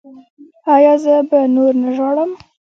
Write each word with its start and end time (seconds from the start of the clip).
ایا 0.73 0.93
زه 1.03 1.13
به 1.29 1.39
نور 1.55 1.73
نه 1.81 1.89
ژاړم؟ 1.97 2.31